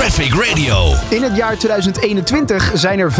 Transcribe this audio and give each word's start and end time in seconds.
Traffic 0.00 0.34
Radio. 0.34 0.92
In 1.10 1.22
het 1.22 1.36
jaar 1.36 1.56
2021 1.56 2.70
zijn 2.74 2.98
er 2.98 3.12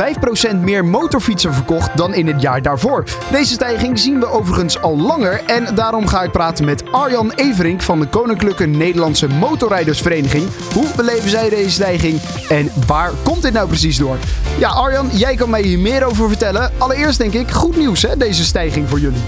5% 0.53 0.57
meer 0.61 0.85
motorfietsen 0.85 1.54
verkocht 1.54 1.97
dan 1.97 2.15
in 2.15 2.27
het 2.27 2.43
jaar 2.43 2.63
daarvoor. 2.63 3.04
Deze 3.31 3.53
stijging 3.53 3.99
zien 3.99 4.21
we 4.21 4.27
overigens 4.27 4.81
al 4.81 4.99
langer 4.99 5.45
en 5.47 5.74
daarom 5.74 6.06
ga 6.06 6.22
ik 6.22 6.31
praten 6.31 6.65
met 6.65 6.93
Arjan 6.93 7.33
Everink 7.33 7.81
van 7.81 8.01
de 8.01 8.06
Koninklijke 8.06 8.67
Nederlandse 8.67 9.29
Motorrijdersvereniging. 9.29 10.49
Hoe 10.74 10.87
beleven 10.97 11.31
zij 11.31 11.49
deze 11.49 11.71
stijging 11.71 12.21
en 12.49 12.71
waar 12.87 13.10
komt 13.22 13.42
dit 13.42 13.53
nou 13.53 13.69
precies 13.69 13.97
door? 13.97 14.17
Ja, 14.58 14.69
Arjan, 14.69 15.08
jij 15.12 15.35
kan 15.35 15.51
mij 15.51 15.62
hier 15.62 15.78
meer 15.78 16.05
over 16.05 16.28
vertellen. 16.28 16.73
Allereerst 16.78 17.19
denk 17.19 17.33
ik, 17.33 17.51
goed 17.51 17.77
nieuws 17.77 18.02
hè, 18.02 18.16
deze 18.16 18.45
stijging 18.45 18.88
voor 18.88 19.01
jullie. 19.01 19.23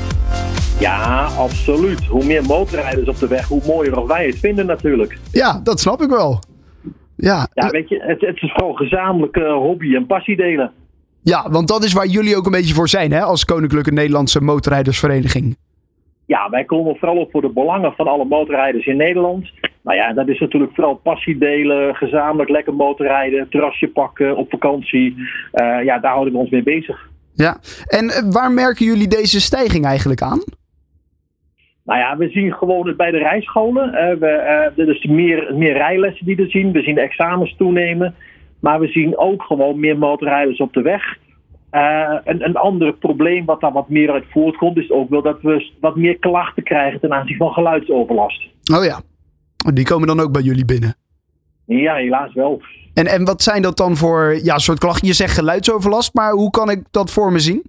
Ja, 0.79 1.25
absoluut. 1.25 2.05
Hoe 2.05 2.25
meer 2.25 2.43
motorrijders 2.43 3.09
op 3.09 3.19
de 3.19 3.27
weg, 3.27 3.49
hoe 3.49 3.63
mooier 3.67 3.99
of 3.99 4.07
wij 4.07 4.27
het 4.27 4.39
vinden 4.39 4.67
natuurlijk. 4.67 5.19
Ja, 5.33 5.61
dat 5.65 5.81
snap 5.81 6.03
ik 6.03 6.09
wel. 6.09 6.41
Ja, 7.31 7.49
Ja, 7.55 7.69
weet 7.69 7.89
je, 7.89 8.03
het, 8.07 8.21
het 8.21 8.43
is 8.43 8.53
vooral 8.53 8.73
gezamenlijke 8.73 9.51
hobby 9.51 9.95
en 9.95 10.07
passie 10.07 10.37
delen. 10.37 10.73
ja, 11.23 11.51
want 11.51 11.69
dat 11.69 11.85
is 11.85 11.93
waar 11.93 12.07
jullie 12.07 12.37
ook 12.37 12.47
een 12.47 12.53
beetje 12.53 12.75
voor 12.75 12.89
zijn 12.89 13.13
hè, 13.13 13.21
als 13.21 13.45
Koninklijke 13.45 13.93
Nederlandse 13.93 14.43
Motorrijdersvereniging. 14.43 15.57
Ja, 16.27 16.51
wij 16.51 16.65
komen 16.65 16.97
vooral 16.97 17.17
op 17.17 17.31
voor 17.31 17.41
de 17.41 17.53
belangen 17.53 17.93
van 17.93 18.07
alle 18.07 18.25
motorrijders 18.25 18.87
in 18.87 18.97
Nederland. 18.97 19.51
Nou 19.83 19.97
ja, 19.97 20.13
dat 20.13 20.29
is 20.29 20.41
natuurlijk 20.41 20.75
vooral 20.75 20.95
passie 20.95 21.39
delen, 21.39 21.95
gezamenlijk 21.95 22.51
lekker 22.51 22.75
motorrijden, 22.75 23.49
terrasje 23.49 23.89
pakken 23.89 24.37
op 24.37 24.51
vakantie. 24.51 25.17
Eh, 25.53 25.85
ja, 25.85 25.99
daar 25.99 26.13
houden 26.13 26.33
we 26.33 26.39
ons 26.39 26.51
mee 26.51 26.63
bezig. 26.63 27.11
Ja, 27.35 27.57
en 27.87 28.09
eh, 28.11 28.23
waar 28.31 28.53
merken 28.53 28.87
jullie 28.87 29.09
deze 29.09 29.41
stijging 29.41 29.85
eigenlijk 29.85 30.23
aan? 30.23 30.43
Nou 31.85 31.99
ja, 31.99 32.17
we 32.17 32.29
zien 32.29 32.53
gewoon 32.53 32.87
het 32.87 32.97
bij 32.97 33.11
de 33.11 33.19
rijscholen. 33.19 33.95
eh, 33.95 34.17
we, 34.19 34.27
eh, 34.27 34.79
er 34.79 34.97
is 34.97 35.05
meer, 35.05 35.55
meer 35.55 35.73
rijlessen 35.73 36.27
die 36.27 36.37
we 36.37 36.49
zien. 36.49 36.73
We 36.73 36.83
zien 36.83 36.95
de 36.95 37.01
examens 37.01 37.57
toenemen. 37.57 38.15
Maar 38.61 38.81
we 38.81 38.87
zien 38.87 39.19
ook 39.19 39.43
gewoon 39.43 39.81
meer 39.81 39.99
motorrijders 39.99 40.59
op 40.59 40.73
de 40.73 40.83
weg. 40.83 41.03
Eh, 41.71 42.17
een, 42.25 42.45
een 42.45 42.57
ander 42.57 42.93
probleem 42.93 43.45
wat 43.45 43.61
daar 43.61 43.73
wat 43.73 43.89
meer 43.89 44.13
uit 44.13 44.25
voortkomt, 44.31 44.77
is 44.77 44.91
ook 44.91 45.11
wel 45.11 45.23
dat 45.23 45.41
we 45.43 45.71
wat 45.81 45.97
meer 45.97 46.19
klachten 46.19 46.63
krijgen 46.63 47.01
ten 47.01 47.13
aanzien 47.13 47.37
van 47.37 47.53
geluidsoverlast. 47.53 48.49
Oh 48.75 48.85
ja, 48.85 49.01
die 49.75 49.85
komen 49.85 50.07
dan 50.07 50.21
ook 50.21 50.33
bij 50.33 50.43
jullie 50.43 50.65
binnen. 50.65 50.95
Ja, 51.67 51.95
helaas 51.95 52.35
wel. 52.35 52.63
En, 52.95 53.07
en 53.07 53.25
wat 53.25 53.43
zijn 53.43 53.63
dat 53.63 53.77
dan 53.77 53.97
voor 53.97 54.39
ja, 54.43 54.59
soort 54.59 54.79
klachten? 54.79 55.07
Je 55.07 55.13
zegt 55.13 55.35
geluidsoverlast, 55.35 56.15
maar 56.15 56.33
hoe 56.33 56.51
kan 56.51 56.71
ik 56.71 56.83
dat 56.91 57.11
voor 57.11 57.33
me 57.33 57.39
zien? 57.39 57.63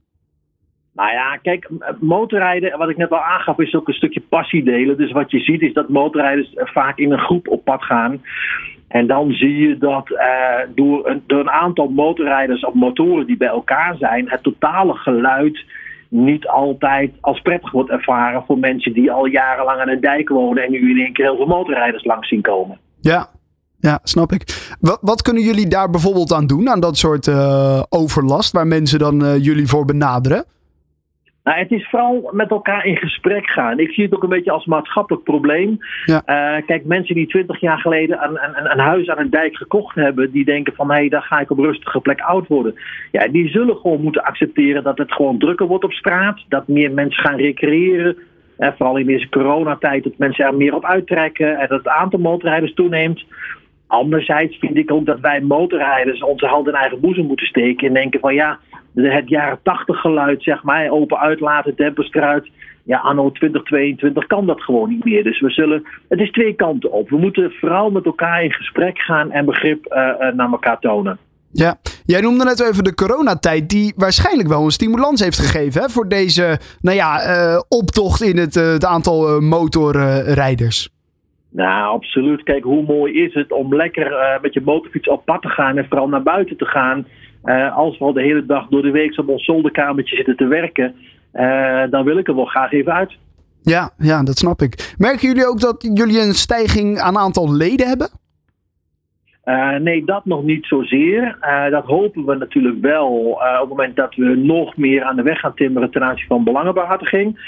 Nou 0.94 1.11
ja, 1.11 1.38
kijk, 1.41 1.69
motorrijden, 1.99 2.77
wat 2.77 2.89
ik 2.89 2.97
net 2.97 3.11
al 3.11 3.23
aangaf, 3.23 3.59
is 3.59 3.75
ook 3.75 3.88
een 3.88 3.94
stukje 3.94 4.22
passie 4.30 4.63
delen. 4.63 4.97
Dus 4.97 5.11
wat 5.11 5.31
je 5.31 5.39
ziet 5.39 5.61
is 5.61 5.73
dat 5.73 5.89
motorrijders 5.89 6.53
eh, 6.53 6.66
vaak 6.66 6.97
in 6.97 7.11
een 7.11 7.19
groep 7.19 7.47
op 7.47 7.63
pad 7.63 7.83
gaan. 7.83 8.22
En 8.88 9.08
dan 9.08 9.31
zie 9.31 9.58
je 9.58 9.77
dat 9.77 10.09
eh, 10.11 10.69
door, 10.75 11.19
een, 11.27 11.50
aantal 11.50 11.88
motorrijders 11.88 12.66
op 12.66 12.73
motoren 12.73 13.25
die 13.25 13.38
bij 13.38 13.47
elkaar 13.47 13.95
zijn, 13.97 14.30
het 14.30 14.44
totale 14.44 14.94
geluid 14.94 15.66
niet 16.09 16.47
altijd 16.47 17.11
als 17.22 17.41
prettig 17.41 17.72
wordt 17.72 17.89
ervaren 17.89 18.44
voor 18.47 18.57
mensen 18.57 18.94
die 18.94 19.11
al 19.11 19.25
jarenlang 19.25 19.80
aan 19.80 19.89
een 19.89 20.02
dijk 20.02 20.30
wonen 20.30 20.63
en 20.63 20.72
nu 20.72 20.89
in 20.89 21.03
één 21.03 21.13
keer 21.13 21.25
heel 21.25 21.35
veel 21.35 21.45
motorrijders 21.45 22.03
langs 22.03 22.28
zien 22.28 22.41
komen. 22.41 22.78
Ja, 23.02 23.30
ja 23.80 24.00
snap 24.03 24.31
ik. 24.31 24.75
Wat, 25.02 25.22
kunnen 25.22 25.44
jullie 25.44 25.67
daar 25.67 25.89
bijvoorbeeld 25.89 26.33
aan 26.33 26.47
doen, 26.47 26.69
aan 26.69 26.80
dat 26.80 26.97
soort 26.97 27.28
eh, 27.28 27.83
overlast, 27.89 28.52
waar 28.52 28.67
mensen 28.67 29.00
dan 29.00 29.39
jullie 29.39 29.67
voor 29.67 29.85
benaderen? 29.85 30.45
Nou, 31.44 31.58
het 31.58 31.72
is 31.72 31.88
vooral 31.89 32.30
met 32.31 32.49
elkaar 32.49 32.86
in 32.86 32.97
gesprek 32.97 33.49
gaan. 33.49 33.80
Ik 33.80 33.91
zie 33.91 34.03
het 34.03 34.16
ook 34.16 34.23
een 34.23 34.30
beetje 34.30 34.52
als 34.52 34.66
maatschappelijk 34.66 35.23
probleem. 35.23 35.77
Ja. 36.05 36.22
Eh, 36.25 36.66
kijk, 36.66 36.85
mensen 36.85 37.16
die 37.16 37.27
twintig 37.27 37.59
jaar 37.59 37.77
geleden 37.77 38.23
een, 38.23 38.39
een, 38.44 38.72
een 38.72 38.80
huis 38.80 39.09
aan 39.09 39.19
een 39.19 39.30
dijk 39.30 39.55
gekocht 39.55 39.95
hebben, 39.95 40.31
die 40.31 40.45
denken 40.45 40.73
van 40.73 40.90
hé, 40.90 40.95
hey, 40.95 41.09
daar 41.09 41.22
ga 41.22 41.40
ik 41.40 41.51
op 41.51 41.57
rustige 41.57 42.00
plek 42.00 42.22
oud 42.22 42.47
worden. 42.47 42.75
Ja, 43.12 43.28
die 43.28 43.50
zullen 43.50 43.75
gewoon 43.75 44.01
moeten 44.01 44.23
accepteren 44.23 44.84
dat 44.84 44.97
het 44.97 45.13
gewoon 45.13 45.40
drukker 45.40 45.68
wordt 45.68 45.84
op 45.84 45.94
straat, 45.94 46.44
dat 46.47 46.68
meer 46.68 46.91
mensen 46.91 47.23
gaan 47.23 47.38
recreëren. 47.38 48.18
Eh, 48.57 48.69
vooral 48.78 48.97
in 48.97 49.06
deze 49.06 49.29
coronatijd, 49.29 50.03
dat 50.03 50.18
mensen 50.18 50.45
er 50.45 50.56
meer 50.56 50.75
op 50.75 50.85
uittrekken 50.85 51.57
en 51.57 51.68
dat 51.68 51.78
het 51.78 51.88
aantal 51.88 52.19
motorrijders 52.19 52.73
toeneemt. 52.73 53.23
Anderzijds 53.88 54.57
vind 54.57 54.78
ik 54.78 54.91
ook 54.91 55.06
dat 55.06 55.19
wij 55.19 55.41
motorrijders 55.41 56.23
onze 56.23 56.45
hand 56.45 56.68
in 56.68 56.73
eigen 56.73 57.00
boezem 57.00 57.25
moeten 57.25 57.45
steken 57.47 57.88
en 57.88 57.94
denken 57.94 58.19
van 58.19 58.34
ja, 58.34 58.59
het 58.94 59.30
jaren 59.30 59.59
80 59.64 60.00
geluid, 60.00 60.44
zeg 60.44 60.64
maar, 60.64 60.90
open 60.90 61.20
uitlaten, 61.20 61.76
demperstruit. 61.76 62.50
Ja, 62.84 62.98
anno 62.98 63.31
2022 63.31 64.28
kan 64.28 64.46
dat 64.46 64.62
gewoon 64.62 64.90
niet 64.90 65.06
meer. 65.06 65.24
Dus 65.24 65.40
we 65.40 65.50
zullen, 65.50 65.84
het 66.09 66.20
is 66.20 66.31
twee 66.31 66.54
kanten 66.54 66.92
op. 66.92 67.09
We 67.09 67.18
moeten 67.18 67.52
vooral 67.52 67.92
met 67.92 68.06
elkaar 68.06 68.44
in 68.44 68.54
gesprek 68.54 69.00
gaan 69.00 69.31
en 69.31 69.46
begrip 69.46 69.86
eh, 69.86 70.09
eh, 70.09 70.36
naar 70.36 70.52
elkaar 70.52 70.80
tonen. 70.80 71.18
Ja, 71.52 71.76
jij 72.06 72.22
noemde 72.22 72.44
net 72.44 72.62
even 72.62 72.84
de 72.84 72.94
coronatijd, 72.94 73.70
die 73.70 73.94
waarschijnlijk 73.96 74.50
wel 74.50 74.64
een 74.64 74.72
stimulans 74.72 75.24
heeft 75.24 75.40
gegeven 75.40 75.81
hè, 75.81 75.90
voor 75.90 76.08
deze 76.08 76.60
nou 76.81 76.98
ja, 76.98 77.20
eh, 77.20 77.62
optocht 77.68 78.22
in 78.22 78.38
het, 78.38 78.56
het 78.56 78.86
aantal 78.86 79.42
motorrijders. 79.42 80.90
Nou, 81.50 81.94
absoluut. 81.94 82.44
Kijk, 82.44 82.64
hoe 82.64 82.84
mooi 82.84 83.14
is 83.14 83.34
het 83.34 83.52
om 83.52 83.75
lekker 83.75 84.40
met 84.42 84.54
je 84.54 84.62
motorfiets 84.62 85.10
op 85.10 85.25
pad 85.25 85.42
te 85.42 85.50
gaan 85.50 85.78
en 85.78 85.86
vooral 85.90 86.08
naar 86.08 86.24
buiten 86.24 86.58
te 86.58 86.66
gaan. 86.66 87.06
Eh, 87.44 87.78
als 87.78 87.98
we 87.98 88.06
al 88.06 88.14
de 88.14 88.22
hele 88.22 88.46
dag 88.46 88.68
door 88.68 88.81
de 88.81 88.92
week 88.92 89.18
op 89.18 89.30
ons 89.30 89.46
zolderkamertje 89.46 90.16
zitten 90.16 90.36
te 90.36 90.48
werken, 90.48 90.96
eh, 91.31 91.84
dan 91.90 92.04
wil 92.04 92.18
ik 92.18 92.28
er 92.28 92.36
wel 92.36 92.46
graag 92.46 92.72
even 92.72 92.94
uit. 92.94 93.18
Ja, 93.62 93.92
ja, 93.98 94.24
dat 94.24 94.38
snap 94.38 94.62
ik. 94.62 94.94
Merken 94.98 95.28
jullie 95.28 95.48
ook 95.48 95.59
dat 95.59 95.90
jullie 95.94 96.22
een 96.22 96.34
stijging 96.34 97.00
aan 97.00 97.18
aantal 97.18 97.54
leden 97.54 97.88
hebben? 97.88 98.09
Eh, 99.44 99.76
nee, 99.76 100.06
dat 100.06 100.26
nog 100.26 100.44
niet 100.44 100.66
zozeer. 100.66 101.38
Dat 101.70 101.86
hopen 101.86 102.26
we 102.26 102.36
natuurlijk 102.36 102.81
wel 102.81 103.08
op 103.08 103.60
het 103.60 103.70
moment 103.70 103.96
dat 103.96 104.16
we 104.16 104.36
nog 104.36 104.78
meer 104.78 105.04
aan 105.04 105.16
de 105.16 105.22
weg 105.22 105.40
gaan 105.40 105.56
timmeren 105.56 105.92
ten 105.92 106.04
aanzien 106.04 106.28
van 106.28 106.44
belangenbehartiging. 106.44 107.40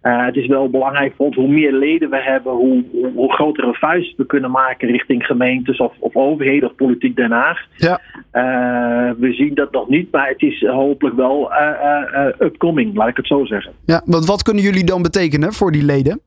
Eh, 0.00 0.24
het 0.24 0.36
is 0.36 0.46
wel 0.46 0.70
belangrijk 0.70 1.14
voor 1.16 1.26
ons 1.26 1.36
hoe 1.36 1.48
meer 1.48 1.72
leden 1.72 2.10
we 2.10 2.22
hebben, 2.22 2.52
hoe, 2.52 2.84
hoe, 2.90 3.12
hoe 3.14 3.32
grotere 3.32 3.74
vuist 3.74 4.16
we 4.16 4.26
kunnen 4.26 4.50
maken 4.50 4.88
richting 4.88 5.26
gemeentes 5.26 5.78
of, 5.78 5.92
of 5.98 6.16
overheden 6.16 6.68
of 6.68 6.74
politiek 6.74 7.16
Den 7.16 7.30
Haag. 7.30 7.58
Ja. 7.76 8.00
Eh, 8.30 9.10
we 9.18 9.32
zien 9.32 9.54
dat 9.54 9.72
nog 9.72 9.88
niet, 9.88 10.12
maar 10.12 10.28
het 10.28 10.42
is 10.42 10.60
hopelijk 10.66 11.16
wel 11.16 11.52
eh, 11.52 12.24
upcoming, 12.38 12.96
laat 12.96 13.08
ik 13.08 13.16
het 13.16 13.26
zo 13.26 13.44
zeggen. 13.44 13.72
Ja, 13.84 14.02
want 14.04 14.26
wat 14.26 14.42
kunnen 14.42 14.62
jullie 14.62 14.84
dan 14.84 15.02
betekenen 15.02 15.52
voor 15.52 15.72
die 15.72 15.84
leden? 15.84 16.20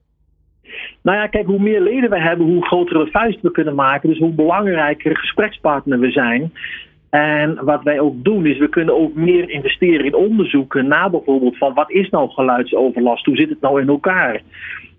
Nou 1.02 1.18
ja, 1.18 1.28
kijk, 1.28 1.46
hoe 1.46 1.60
meer 1.60 1.82
leden 1.82 2.10
we 2.10 2.20
hebben, 2.20 2.46
hoe 2.46 2.66
grotere 2.66 3.08
vuist 3.12 3.42
we 3.42 3.52
kunnen 3.52 3.76
maken. 3.76 4.10
Dus 4.10 4.20
hoe 4.20 4.34
belangrijker 4.34 5.18
gesprekspartner 5.18 6.00
we 6.00 6.12
zijn. 6.12 6.52
En 7.14 7.66
wat 7.66 7.84
wij 7.84 8.00
ook 8.00 8.24
doen, 8.24 8.46
is 8.46 8.58
we 8.58 8.70
kunnen 8.70 9.00
ook 9.00 9.14
meer 9.14 9.50
investeren 9.50 10.06
in 10.06 10.16
onderzoeken 10.16 10.88
naar 10.88 11.10
bijvoorbeeld 11.10 11.58
van 11.58 11.74
wat 11.74 11.92
is 11.92 12.10
nou 12.10 12.30
geluidsoverlast? 12.30 13.26
Hoe 13.26 13.36
zit 13.36 13.50
het 13.50 13.62
nou 13.62 13.82
in 13.82 13.88
elkaar? 13.88 14.42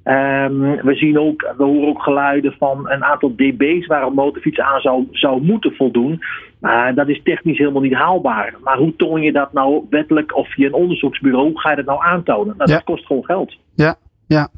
Ehm, 0.03 0.61
we 0.61 0.95
zien 0.95 1.19
ook, 1.19 1.55
we 1.57 1.65
horen 1.65 1.89
ook 1.89 2.03
geluiden 2.03 2.55
van 2.59 2.91
een 2.91 3.05
aantal 3.05 3.35
dB's 3.37 3.87
waar 3.87 4.07
een 4.07 4.15
motorfiets 4.15 4.59
aan 4.59 4.81
zou, 4.81 5.09
zou 5.11 5.43
moeten 5.43 5.75
voldoen. 5.75 6.21
Maar 6.61 6.95
dat 6.95 7.09
is 7.09 7.21
technisch 7.23 7.59
helemaal 7.59 7.83
niet 7.83 7.95
haalbaar. 7.95 8.55
Maar 8.63 8.77
hoe 8.77 8.97
toon 8.97 9.23
je 9.23 9.33
dat 9.33 9.53
nou 9.53 9.87
wettelijk 9.91 10.37
of 10.37 10.53
via 10.53 10.67
een 10.67 10.75
onderzoeksbureau? 10.75 11.47
Hoe 11.47 11.61
ga 11.61 11.71
je 11.71 11.77
dat 11.77 11.85
nou 11.85 12.03
aantonen? 12.03 12.55
Nou, 12.57 12.71
Ja. 12.71 12.75
Dat 12.75 12.85
kost 12.85 13.07
gewoon 13.07 13.25
geld. 13.25 13.57
Ja, 13.75 13.97
ja. 14.27 14.49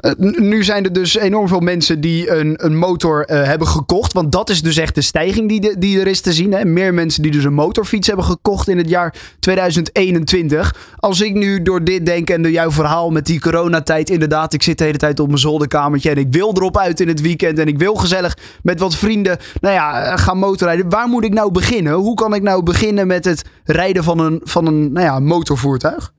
Eh, 0.00 0.12
nu 0.16 0.64
zijn 0.64 0.84
er 0.84 0.92
dus 0.92 1.16
enorm 1.16 1.48
veel 1.48 1.60
mensen 1.60 2.00
die 2.00 2.30
een, 2.30 2.64
een 2.64 2.76
motor 2.76 3.24
eh, 3.24 3.42
hebben 3.42 3.66
gekocht. 3.66 4.12
Want 4.12 4.32
dat 4.32 4.50
is 4.50 4.62
dus 4.62 4.76
echt 4.76 4.94
de 4.94 5.02
stijging 5.02 5.78
die 5.78 6.00
er 6.00 6.06
is 6.06 6.20
te 6.20 6.32
zien. 6.32 6.52
Hè? 6.52 6.64
Meer 6.64 6.94
mensen 6.94 7.22
die 7.22 7.30
dus 7.30 7.44
een 7.44 7.52
motorfiets 7.52 8.06
hebben 8.06 8.24
gekocht 8.24 8.68
in 8.68 8.78
het 8.78 8.88
jaar 8.88 9.14
2021. 9.40 10.74
Als 10.96 11.20
ik 11.20 11.34
nu 11.34 11.62
door 11.62 11.84
dit 11.84 12.06
denk 12.06 12.30
en 12.30 12.42
door 12.42 12.50
jouw 12.50 12.70
verhaal 12.70 13.10
met 13.10 13.26
die 13.26 13.40
coronatijd. 13.40 14.10
Inderdaad, 14.10 14.52
ik 14.52 14.62
zit 14.62 14.78
de 14.78 14.84
hele 14.84 14.98
tijd 14.98 15.20
op 15.20 15.26
mijn 15.26 15.38
zolderkamertje. 15.38 16.10
En 16.10 16.16
ik 16.16 16.26
wil 16.30 16.52
erop 16.54 16.78
uit 16.78 17.00
in 17.00 17.08
het 17.08 17.20
weekend. 17.20 17.58
En 17.58 17.66
ik 17.66 17.78
wil 17.78 17.94
gezellig 17.94 18.38
met 18.62 18.80
wat 18.80 18.96
vrienden 18.96 19.38
nou 19.60 19.74
ja, 19.74 20.02
eh, 20.02 20.18
gaan 20.18 20.38
motorrijden. 20.38 20.90
Waar 20.90 21.08
moet 21.08 21.24
ik 21.24 21.32
nou 21.32 21.52
beginnen? 21.52 21.92
Hoe 21.92 22.14
kan 22.14 22.34
ik 22.34 22.42
nou 22.42 22.62
beginnen 22.62 23.06
met 23.06 23.24
het 23.24 23.44
rijden 23.64 24.04
van 24.04 24.18
een, 24.18 24.40
van 24.44 24.66
een 24.66 24.92
nou 24.92 25.06
ja, 25.06 25.20
motorvoertuig? 25.20 26.12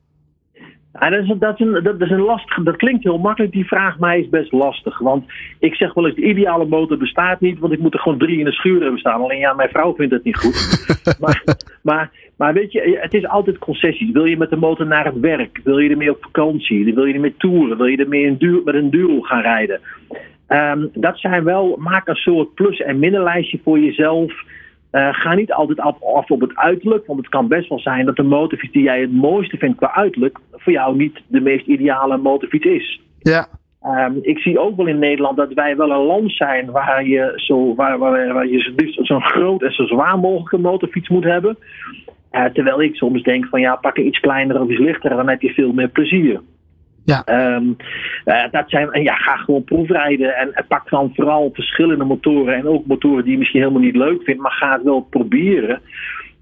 Ja, 1.02 1.10
dat, 1.10 1.24
is, 1.24 1.34
dat, 1.40 1.60
is 1.60 1.66
een, 1.66 1.84
dat 1.84 2.02
is 2.02 2.10
een 2.10 2.22
lastige. 2.22 2.64
Dat 2.64 2.76
klinkt 2.76 3.04
heel 3.04 3.18
makkelijk. 3.18 3.52
Die 3.52 3.66
vraag 3.66 4.00
mij 4.00 4.20
is 4.20 4.30
best 4.30 4.52
lastig. 4.52 5.00
Want 5.00 5.26
ik 5.60 5.76
zeg 5.76 5.94
wel 5.94 6.06
eens: 6.06 6.16
de 6.16 6.22
ideale 6.22 6.66
motor 6.66 6.98
bestaat 6.98 7.40
niet. 7.40 7.60
Want 7.60 7.74
ik 7.74 7.80
moet 7.80 7.94
er 7.94 8.00
gewoon 8.00 8.18
drie 8.18 8.40
in 8.40 8.46
de 8.46 8.52
schuur 8.52 8.82
hebben 8.82 9.00
staan. 9.00 9.22
Alleen 9.22 9.40
ja, 9.40 9.54
mijn 9.54 9.70
vrouw 9.70 9.96
vindt 9.96 10.14
het 10.14 10.24
niet 10.24 10.38
goed. 10.38 10.86
maar, 11.22 11.44
maar, 11.82 12.12
maar 12.38 12.54
weet 12.54 12.72
je, 12.72 12.98
het 13.02 13.14
is 13.14 13.28
altijd 13.28 13.58
concessies. 13.58 14.12
Wil 14.12 14.26
je 14.26 14.38
met 14.38 14.50
de 14.50 14.56
motor 14.56 14.86
naar 14.86 15.06
het 15.06 15.20
werk? 15.20 15.60
Wil 15.64 15.78
je 15.78 15.90
ermee 15.90 16.12
op 16.12 16.24
vakantie? 16.24 16.94
Wil 16.94 17.06
je 17.06 17.14
ermee 17.14 17.36
toeren? 17.38 17.78
Wil 17.78 17.86
je 17.86 17.98
ermee 17.98 18.26
een 18.26 18.38
duur, 18.38 18.62
met 18.64 18.76
een 18.76 18.90
duro 18.90 19.22
gaan 19.22 19.42
rijden? 19.42 19.80
Ehm, 20.48 20.88
dat 20.94 21.20
zijn 21.20 21.44
wel, 21.44 21.76
maak 21.80 22.08
een 22.08 22.16
soort 22.16 22.54
plus- 22.54 22.82
en 22.82 23.00
minnenlijstje 23.00 23.60
voor 23.64 23.80
jezelf. 23.80 24.34
Ga 24.92 25.34
niet 25.34 25.52
altijd 25.52 25.80
af, 25.80 26.04
af, 26.04 26.32
op 26.32 26.42
het 26.42 26.56
uiterlijk, 26.56 27.06
want 27.06 27.20
het 27.20 27.30
kan 27.30 27.48
best 27.48 27.70
wel 27.70 27.80
zijn 27.80 28.06
dat 28.06 28.16
de 28.16 28.24
motorfiets 28.24 28.74
die 28.74 28.84
jij 28.84 29.02
het 29.02 29.12
mooiste 29.12 29.58
vindt 29.58 29.78
qua 29.78 29.94
uiterlijk, 29.94 30.40
voor 30.52 30.74
jou 30.74 30.96
niet 30.96 31.22
de 31.28 31.42
meest 31.42 31.68
ideale 31.68 32.18
motorfiets 32.18 32.66
is. 32.66 33.02
Ja. 33.20 33.48
Um, 33.86 34.20
ik 34.22 34.40
zie 34.40 34.60
ook 34.60 34.76
wel 34.76 34.88
in 34.88 35.00
Nederland 35.00 35.38
dat 35.38 35.54
wij 35.54 35.78
wel 35.78 35.92
een 35.92 36.06
land 36.06 36.32
zijn 36.32 36.72
waar 36.72 37.08
je 37.08 37.34
zo, 37.36 37.76
waar, 37.76 37.98
waar, 37.98 38.34
waar 38.34 38.48
je 38.48 38.94
zo'n 39.02 39.24
groot 39.24 39.62
en 39.62 39.72
zo 39.72 39.86
zwaar 39.86 40.20
mogelijke 40.20 40.58
motorfiets 40.58 41.10
moet 41.10 41.24
hebben. 41.24 41.58
Uh, 42.32 42.46
terwijl 42.46 42.82
ik 42.82 42.96
soms 42.96 43.24
denk 43.24 43.46
van 43.46 43.62
ja, 43.62 43.76
pak 43.76 43.98
een 43.98 44.06
iets 44.06 44.20
kleiner 44.20 44.62
of 44.62 44.70
iets 44.70 44.80
lichter, 44.80 45.10
dan 45.10 45.30
heb 45.30 45.42
je 45.42 45.54
veel 45.54 45.74
meer 45.74 45.90
plezier. 45.90 46.42
Ja. 47.12 47.56
Um, 47.56 47.76
uh, 48.26 48.44
dat 48.52 48.64
zijn, 48.68 48.92
en 48.92 49.04
ja, 49.04 49.16
ga 49.16 49.36
gewoon 49.36 49.64
proefrijden 49.64 50.36
en, 50.36 50.54
en, 50.54 50.66
pak 50.68 50.90
dan 50.90 51.12
vooral 51.16 51.50
verschillende 51.54 52.04
motoren 52.04 52.56
en 52.56 52.68
ook 52.68 52.86
motoren 52.86 53.24
die 53.24 53.32
je 53.32 53.38
misschien 53.38 53.62
helemaal 53.62 53.82
niet 53.82 53.96
leuk 53.96 54.24
vindt, 54.24 54.42
maar 54.42 54.52
ga 54.52 54.72
het 54.72 54.84
wel 54.84 55.02
proberen. 55.02 55.82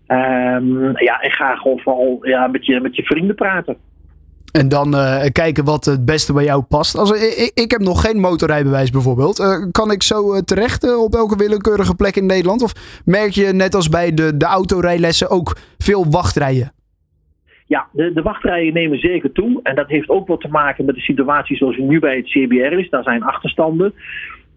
Um, 0.07 0.98
ja, 0.98 1.19
en 1.21 1.31
ga 1.31 1.56
gewoon 1.56 1.80
vooral 1.80 2.19
ja, 2.21 2.48
met, 2.48 2.66
je, 2.66 2.80
met 2.80 2.95
je 2.95 3.04
vrienden 3.04 3.36
praten. 3.36 3.77
En 4.51 4.69
dan 4.69 4.95
uh, 4.95 5.21
kijken 5.31 5.66
wat 5.66 5.86
het 5.86 6.06
beste 6.06 6.33
bij 6.33 6.44
jou 6.44 6.62
past. 6.62 6.98
Als, 6.98 7.12
ik, 7.12 7.51
ik 7.54 7.71
heb 7.71 7.81
nog 7.81 8.01
geen 8.01 8.19
motorrijbewijs 8.19 8.89
bijvoorbeeld. 8.89 9.39
Uh, 9.39 9.66
kan 9.71 9.92
ik 9.92 10.04
zo 10.04 10.33
uh, 10.33 10.39
terecht 10.39 10.98
op 10.98 11.16
elke 11.16 11.36
willekeurige 11.36 11.95
plek 11.95 12.16
in 12.16 12.25
Nederland? 12.25 12.62
Of 12.62 13.01
merk 13.06 13.31
je 13.31 13.54
net 13.54 13.75
als 13.75 13.89
bij 13.89 14.13
de, 14.13 14.38
de 14.38 14.45
autorijlessen 14.45 15.30
ook 15.30 15.57
veel 15.77 16.06
wachtrijen? 16.10 16.71
Ja, 17.69 17.88
de, 17.92 18.13
de 18.13 18.21
wachtrijen 18.21 18.74
nemen 18.74 19.00
zeker 19.00 19.31
toe. 19.31 19.60
En 19.63 19.75
dat 19.75 19.88
heeft 19.88 20.10
ook 20.10 20.27
wat 20.27 20.42
te 20.42 20.48
maken 20.48 20.86
met 20.86 20.95
de 20.95 21.01
situatie 21.01 21.57
zoals 21.57 21.77
nu 21.77 22.00
bij 22.00 22.16
het 22.16 22.25
CBR 22.25 22.77
is. 22.77 22.89
Daar 22.89 23.04
zijn 23.04 23.24
achterstanden. 23.24 23.94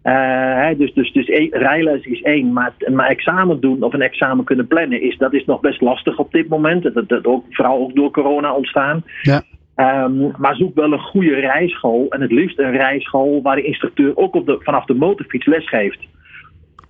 Hè, 0.02 0.76
dus 0.76 0.92
dus, 0.94 1.12
dus 1.12 1.28
e 1.28 1.48
rijles 1.50 2.04
is 2.04 2.22
één, 2.22 2.52
maar, 2.52 2.72
maar 2.92 3.08
examen 3.08 3.60
doen 3.60 3.82
of 3.82 3.92
een 3.92 4.02
examen 4.02 4.44
kunnen 4.44 4.66
plannen, 4.66 5.02
is, 5.02 5.16
dat 5.18 5.32
is 5.32 5.44
nog 5.44 5.60
best 5.60 5.80
lastig 5.80 6.18
op 6.18 6.32
dit 6.32 6.48
moment. 6.48 6.94
Dat, 6.94 7.08
dat 7.08 7.26
ook, 7.26 7.44
vooral 7.50 7.78
ook 7.78 7.94
door 7.94 8.10
corona 8.10 8.54
ontstaan. 8.54 9.04
Ja. 9.22 9.42
Um, 9.76 10.32
maar 10.38 10.56
zoek 10.56 10.74
wel 10.74 10.92
een 10.92 11.00
goede 11.00 11.34
rijschool. 11.34 12.06
En 12.08 12.20
het 12.20 12.32
liefst 12.32 12.58
een 12.58 12.76
rijschool 12.76 13.42
waar 13.42 13.56
de 13.56 13.62
instructeur 13.62 14.16
ook 14.16 14.34
op 14.34 14.46
de, 14.46 14.58
vanaf 14.62 14.84
de 14.84 14.94
motorfiets 14.94 15.46
les 15.46 15.68
geeft. 15.68 15.98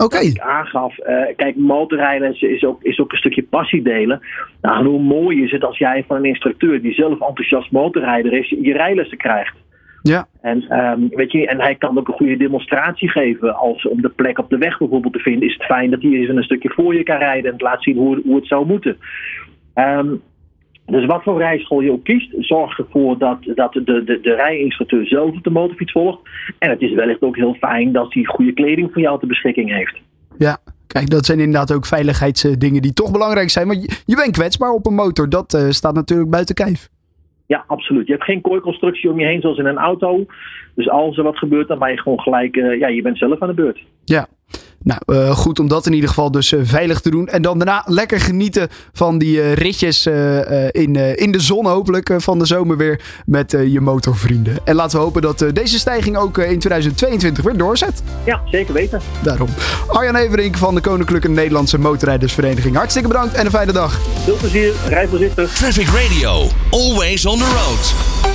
Okay. 0.03 0.25
Ik 0.25 0.39
aangaf, 0.39 0.99
uh, 0.99 1.23
kijk, 1.37 1.57
motorrijles 1.57 2.41
is 2.41 2.65
ook, 2.65 2.83
is 2.83 2.99
ook 2.99 3.13
een 3.13 3.19
stukje 3.19 3.43
passie 3.43 3.83
delen. 3.83 4.21
Nou, 4.61 4.87
hoe 4.87 5.01
mooi 5.01 5.43
is 5.43 5.51
het 5.51 5.65
als 5.65 5.79
jij 5.79 6.05
van 6.07 6.17
een 6.17 6.25
instructeur 6.25 6.83
die 6.83 6.95
zelf 6.95 7.21
enthousiast 7.21 7.71
motorrijder 7.71 8.33
is, 8.33 8.49
je 8.49 8.73
rijlessen 8.73 9.19
krijgt. 9.19 9.57
Ja. 10.03 10.27
En, 10.41 10.79
um, 10.79 11.09
weet 11.09 11.33
je, 11.33 11.47
en 11.47 11.61
hij 11.61 11.75
kan 11.75 11.99
ook 11.99 12.09
een 12.09 12.15
goede 12.15 12.37
demonstratie 12.37 13.09
geven. 13.09 13.57
Als 13.57 13.87
om 13.87 14.03
de 14.03 14.09
plek 14.09 14.39
op 14.39 14.51
de 14.51 14.59
weg 14.59 14.79
bijvoorbeeld 14.79 15.13
te 15.13 15.19
vinden, 15.19 15.49
is 15.49 15.55
het 15.55 15.65
fijn 15.65 15.91
dat 15.91 16.03
hij 16.03 16.11
even 16.11 16.37
een 16.37 16.43
stukje 16.43 16.71
voor 16.71 16.95
je 16.95 17.03
kan 17.03 17.19
rijden 17.19 17.53
en 17.53 17.59
laat 17.59 17.83
zien 17.83 17.97
hoe, 17.97 18.21
hoe 18.25 18.37
het 18.37 18.47
zou 18.47 18.67
moeten. 18.67 18.97
Um, 19.75 20.23
dus 20.87 21.07
wat 21.07 21.23
voor 21.23 21.39
rijschool 21.39 21.81
je 21.81 21.93
ook 21.93 22.05
kiest, 22.05 22.35
zorg 22.39 22.79
ervoor 22.79 23.19
dat, 23.19 23.39
dat 23.55 23.73
de, 23.73 23.83
de, 23.85 24.19
de 24.23 24.35
rijinstructeur 24.35 25.07
zelf 25.07 25.31
op 25.31 25.45
de 25.45 25.51
motorfiets 25.51 25.93
volgt. 25.93 26.19
En 26.59 26.71
het 26.71 26.81
is 26.81 26.95
wellicht 26.95 27.23
ook 27.23 27.37
heel 27.37 27.55
fijn 27.55 27.93
dat 27.93 28.15
hij 28.15 28.25
goede 28.25 28.53
kleding 28.53 28.93
voor 28.93 29.03
jou 29.03 29.19
ter 29.19 29.29
beschikking 29.29 29.71
heeft. 29.71 30.01
Ja, 30.39 30.59
kijk, 30.87 31.11
dat 31.11 31.25
zijn 31.25 31.39
inderdaad 31.39 31.73
ook 31.73 31.87
veiligheidsdingen 31.87 32.83
die 32.83 32.93
toch 32.93 33.13
belangrijk 33.13 33.51
zijn. 33.51 33.67
Want 33.67 33.83
je, 33.83 34.03
je 34.07 34.17
bent 34.17 34.31
kwetsbaar 34.31 34.71
op 34.71 34.87
een 34.87 34.95
motor, 34.95 35.29
dat 35.29 35.55
uh, 35.55 35.71
staat 35.71 35.95
natuurlijk 35.95 36.31
buiten 36.31 36.55
kijf. 36.55 36.89
Ja, 37.47 37.65
absoluut. 37.67 38.07
Je 38.07 38.13
hebt 38.13 38.25
geen 38.25 38.41
kooiconstructie 38.41 39.11
om 39.11 39.21
je 39.21 39.27
heen 39.27 39.41
zoals 39.41 39.59
in 39.59 39.67
een 39.67 39.79
auto. 39.79 40.27
Dus 40.75 40.89
als 40.89 41.17
er 41.17 41.23
wat 41.23 41.39
gebeurt, 41.39 41.69
dan 41.69 41.79
ben 41.79 41.91
je 41.91 42.01
gewoon 42.01 42.21
gelijk, 42.21 42.57
uh, 42.57 42.79
ja, 42.79 42.89
je 42.89 43.03
bent 43.03 43.19
zelf 43.19 43.41
aan 43.41 43.49
de 43.49 43.55
beurt. 43.55 43.83
Ja, 44.05 44.27
nou, 44.83 45.01
uh, 45.07 45.37
goed 45.37 45.59
om 45.59 45.69
dat 45.69 45.87
in 45.87 45.93
ieder 45.93 46.09
geval 46.09 46.31
dus 46.31 46.53
uh, 46.53 46.61
veilig 46.65 47.01
te 47.01 47.11
doen. 47.11 47.29
En 47.29 47.43
dan 47.43 47.59
daarna 47.59 47.83
lekker 47.87 48.21
genieten 48.21 48.69
van 48.93 49.19
die 49.19 49.37
uh, 49.37 49.55
ritjes 49.55 50.07
in, 50.71 50.97
in 51.17 51.33
de 51.33 51.41
zon 51.41 51.67
hopelijk 51.67 52.15
van 52.17 52.39
de 52.39 52.47
zomer 52.47 52.77
weer 52.77 53.01
met 53.27 53.51
je 53.51 53.81
motorvrienden. 53.81 54.59
En 54.65 54.75
laten 54.75 54.99
we 54.99 55.05
hopen 55.05 55.23
dat 55.23 55.45
deze 55.53 55.79
stijging 55.79 56.17
ook 56.17 56.39
in 56.39 56.59
2022 56.59 57.45
weer 57.45 57.57
doorzet. 57.57 58.03
Ja, 58.25 58.41
zeker 58.51 58.75
weten. 58.75 59.01
Daarom. 59.23 59.49
Arjan 59.87 60.17
Everink 60.17 60.57
van 60.57 60.75
de 60.75 60.81
Koninklijke 60.81 61.29
Nederlandse 61.29 61.79
Motorrijdersvereniging. 61.79 62.77
Hartstikke 62.77 63.09
bedankt 63.09 63.35
en 63.35 63.45
een 63.45 63.51
fijne 63.51 63.73
dag. 63.73 63.99
Veel 64.25 64.37
plezier, 64.37 64.73
rij 64.89 65.09
voorzichtig. 65.09 65.53
Traffic 65.53 65.87
Radio, 65.87 66.47
always 66.71 67.27
on 67.27 67.39
the 67.39 67.45
road. 67.45 68.32